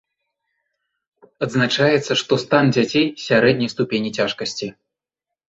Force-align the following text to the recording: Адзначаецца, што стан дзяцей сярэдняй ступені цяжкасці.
Адзначаецца, 1.47 2.11
што 2.23 2.33
стан 2.45 2.73
дзяцей 2.79 3.05
сярэдняй 3.27 3.69
ступені 3.75 4.09
цяжкасці. 4.19 4.67